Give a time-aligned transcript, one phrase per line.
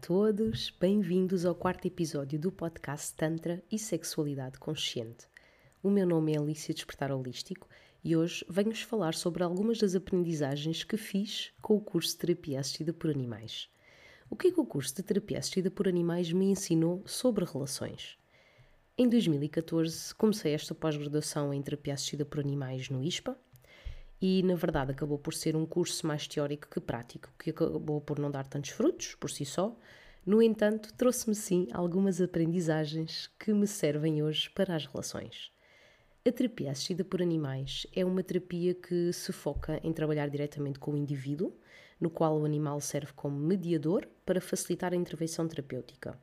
[0.00, 5.26] Todos, bem-vindos ao quarto episódio do podcast Tantra e Sexualidade Consciente.
[5.82, 7.68] O meu nome é Alicia Despertar Holístico
[8.02, 12.60] e hoje venho-vos falar sobre algumas das aprendizagens que fiz com o curso de Terapia
[12.60, 13.68] Assistida por Animais.
[14.30, 18.16] O que é que o curso de Terapia Assistida por Animais me ensinou sobre relações?
[18.96, 23.36] Em 2014 comecei esta pós-graduação em Terapia Assistida por Animais no ISPA
[24.20, 28.18] e na verdade acabou por ser um curso mais teórico que prático, que acabou por
[28.18, 29.76] não dar tantos frutos por si só.
[30.26, 35.50] No entanto, trouxe-me sim algumas aprendizagens que me servem hoje para as relações.
[36.26, 40.92] A terapia assistida por animais é uma terapia que se foca em trabalhar diretamente com
[40.92, 41.56] o indivíduo,
[42.00, 46.18] no qual o animal serve como mediador para facilitar a intervenção terapêutica.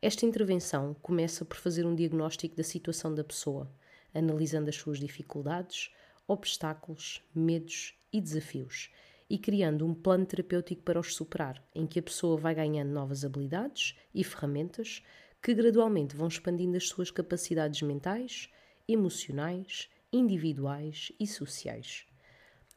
[0.00, 3.70] Esta intervenção começa por fazer um diagnóstico da situação da pessoa,
[4.14, 5.90] analisando as suas dificuldades,
[6.26, 8.90] obstáculos, medos e desafios
[9.28, 13.24] e criando um plano terapêutico para os superar, em que a pessoa vai ganhando novas
[13.24, 15.02] habilidades e ferramentas
[15.42, 18.48] que gradualmente vão expandindo as suas capacidades mentais,
[18.88, 22.06] emocionais, individuais e sociais.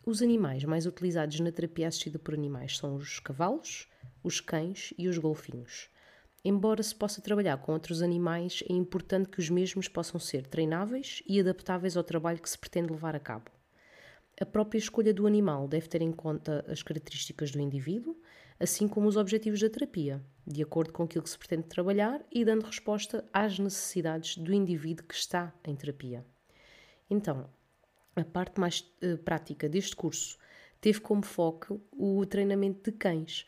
[0.06, 3.88] Os animais mais utilizados na terapia assistida por animais são os cavalos,
[4.24, 5.90] os cães e os golfinhos.
[6.50, 11.22] Embora se possa trabalhar com outros animais, é importante que os mesmos possam ser treináveis
[11.28, 13.52] e adaptáveis ao trabalho que se pretende levar a cabo.
[14.40, 18.18] A própria escolha do animal deve ter em conta as características do indivíduo,
[18.58, 22.46] assim como os objetivos da terapia, de acordo com aquilo que se pretende trabalhar e
[22.46, 26.26] dando resposta às necessidades do indivíduo que está em terapia.
[27.10, 27.50] Então,
[28.16, 30.38] a parte mais uh, prática deste curso
[30.80, 33.46] teve como foco o treinamento de cães,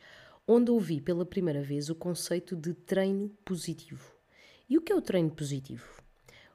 [0.52, 4.12] onde ouvi pela primeira vez o conceito de treino positivo.
[4.68, 6.02] E o que é o treino positivo?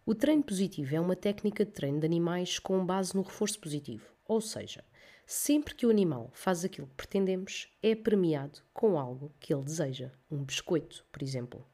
[0.05, 4.05] O treino positivo é uma técnica de treino de animais com base no reforço positivo,
[4.27, 4.83] ou seja,
[5.25, 10.11] sempre que o animal faz aquilo que pretendemos, é premiado com algo que ele deseja,
[10.29, 11.65] um biscoito, por exemplo.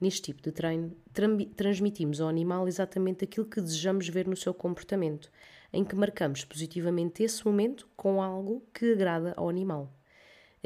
[0.00, 0.96] Neste tipo de treino,
[1.54, 5.30] transmitimos ao animal exatamente aquilo que desejamos ver no seu comportamento,
[5.74, 9.99] em que marcamos positivamente esse momento com algo que agrada ao animal.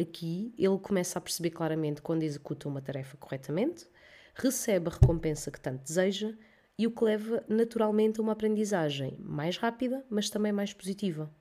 [0.00, 3.87] Aqui ele começa a perceber claramente quando executa uma tarefa corretamente,
[4.34, 6.34] recebe a recompensa que tanto deseja
[6.77, 11.33] e o que leva naturalmente a uma aprendizagem mais rápida, mas também mais positiva,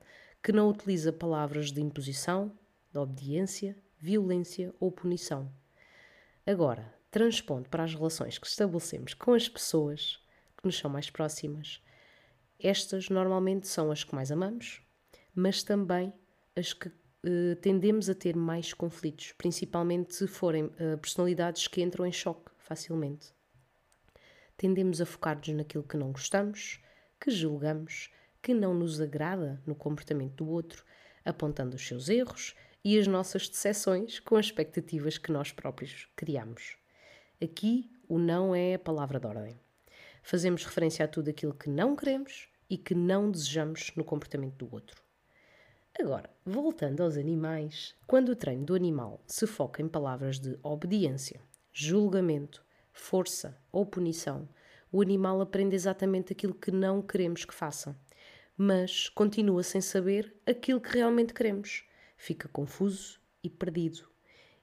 [0.42, 2.56] que não utiliza palavras de imposição,
[2.92, 5.50] de obediência, violência ou punição.
[6.46, 10.20] Agora, transpondo para as relações que estabelecemos com as pessoas
[10.56, 11.82] que nos são mais próximas,
[12.60, 14.80] estas normalmente são as que mais amamos,
[15.34, 16.12] mas também
[16.54, 16.92] as que
[17.26, 22.50] eh, tendemos a ter mais conflitos, principalmente se forem uh, personalidades que entram em choque
[22.58, 23.32] facilmente.
[24.58, 26.80] Tendemos a focar-nos naquilo que não gostamos,
[27.18, 28.12] que julgamos,
[28.42, 30.84] que não nos agrada no comportamento do outro,
[31.24, 32.54] apontando os seus erros
[32.84, 36.76] e as nossas decepções com as expectativas que nós próprios criamos.
[37.42, 39.58] Aqui, o não é a palavra de ordem.
[40.22, 44.74] Fazemos referência a tudo aquilo que não queremos e que não desejamos no comportamento do
[44.74, 45.02] outro.
[45.96, 51.40] Agora, voltando aos animais, quando o treino do animal se foca em palavras de obediência,
[51.72, 54.48] julgamento, força ou punição,
[54.90, 57.96] o animal aprende exatamente aquilo que não queremos que faça,
[58.56, 61.84] mas continua sem saber aquilo que realmente queremos.
[62.16, 64.08] Fica confuso e perdido.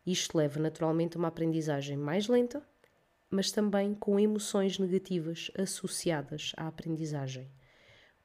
[0.05, 2.61] Isto leva naturalmente a uma aprendizagem mais lenta,
[3.29, 7.49] mas também com emoções negativas associadas à aprendizagem.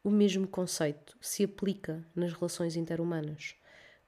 [0.06, 3.56] O mesmo conceito se aplica nas relações interhumanas.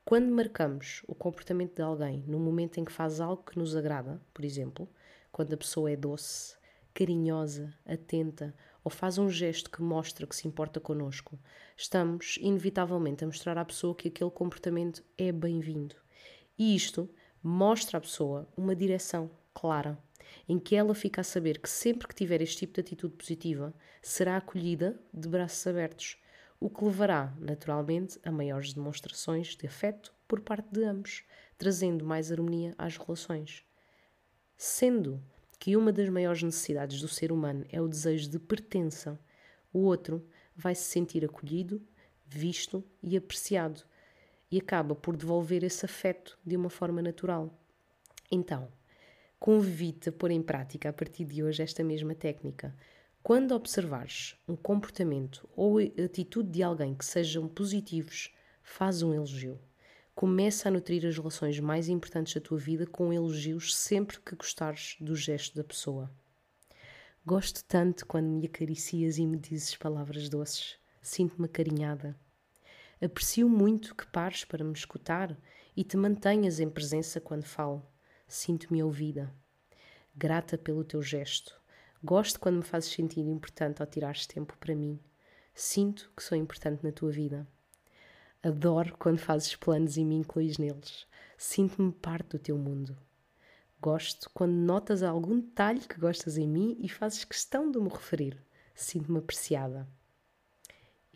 [0.05, 4.23] Quando marcamos o comportamento de alguém no momento em que faz algo que nos agrada,
[4.33, 4.89] por exemplo,
[5.33, 6.57] quando a pessoa é doce,
[6.95, 8.55] carinhosa, atenta
[8.85, 11.37] ou faz um gesto que mostra que se importa connosco,
[11.77, 15.97] estamos inevitavelmente a mostrar à pessoa que aquele comportamento é bem-vindo.
[16.57, 17.11] E isto
[17.43, 19.99] mostra à pessoa uma direção clara
[20.49, 23.75] em que ela fica a saber que sempre que tiver este tipo de atitude positiva,
[24.03, 26.17] será acolhida de braços abertos,
[26.61, 31.25] o que levará, naturalmente, a maiores demonstrações de afeto por parte de ambos,
[31.57, 33.65] trazendo mais harmonia às relações.
[34.57, 35.23] Sendo
[35.59, 39.19] que uma das maiores necessidades do ser humano é o desejo de pertença,
[39.73, 41.81] o outro vai se sentir acolhido,
[42.27, 43.85] visto e apreciado
[44.51, 47.57] e acaba por devolver esse afeto de uma forma natural.
[48.31, 48.69] Então,
[49.39, 52.75] Convido-te a pôr em prática a partir de hoje esta mesma técnica.
[53.23, 59.61] Quando observares um comportamento ou atitude de alguém que sejam positivos, faz um elogio.
[60.13, 64.97] Começa a nutrir as relações mais importantes da tua vida com elogios sempre que gostares
[65.01, 66.11] do gesto da pessoa.
[67.25, 70.77] Gosto tanto quando me acaricias e me dizes palavras doces.
[71.01, 72.19] Sinto-me acarinhada.
[73.01, 75.39] Aprecio muito que pares para me escutar
[75.77, 77.87] e te mantenhas em presença quando falo.
[78.29, 79.35] Sinto-me ouvida.
[80.15, 81.59] Grata pelo teu gesto.
[82.05, 85.01] Gosto quando me fazes sentir importante ao tirares tempo para mim.
[85.55, 87.49] Sinto que sou importante na tua vida.
[88.43, 91.07] Adoro quando fazes planos e me incluís neles.
[91.39, 92.99] Sinto-me parte do teu mundo.
[93.81, 98.37] Gosto quando notas algum detalhe que gostas em mim e fazes questão de me referir.
[98.75, 99.89] Sinto-me apreciada.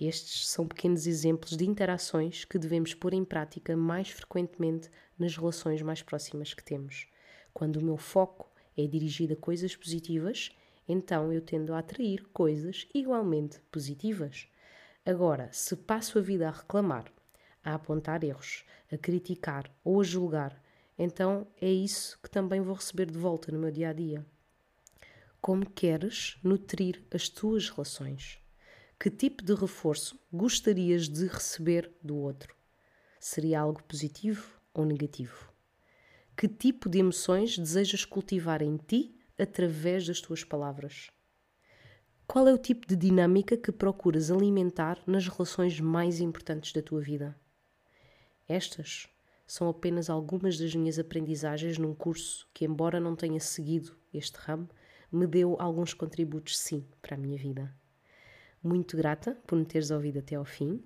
[0.00, 4.90] Estes são pequenos exemplos de interações que devemos pôr em prática mais frequentemente
[5.22, 7.06] nas relações mais próximas que temos.
[7.54, 10.50] Quando o meu foco é dirigido a coisas positivas,
[10.88, 14.48] então eu tendo a atrair coisas igualmente positivas.
[15.06, 17.04] Agora, se passo a vida a reclamar,
[17.64, 20.60] a apontar erros, a criticar ou a julgar,
[20.98, 24.26] então é isso que também vou receber de volta no meu dia a dia.
[25.40, 28.40] Como queres nutrir as tuas relações?
[28.98, 32.54] Que tipo de reforço gostarias de receber do outro?
[33.18, 35.52] Seria algo positivo ou negativo?
[36.36, 41.10] Que tipo de emoções desejas cultivar em ti através das tuas palavras?
[42.26, 47.00] Qual é o tipo de dinâmica que procuras alimentar nas relações mais importantes da tua
[47.00, 47.38] vida?
[48.48, 49.06] Estas
[49.46, 54.68] são apenas algumas das minhas aprendizagens num curso que, embora não tenha seguido este ramo,
[55.10, 57.74] me deu alguns contributos, sim, para a minha vida.
[58.62, 60.82] Muito grata por me teres ouvido até ao fim.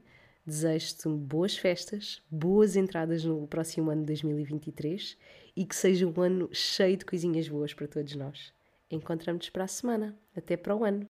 [0.46, 5.18] Desejo-te boas festas, boas entradas no próximo ano de 2023
[5.56, 8.54] e que seja um ano cheio de coisinhas boas para todos nós.
[8.88, 10.16] Encontramos-nos para a semana.
[10.36, 11.08] Até para o ano!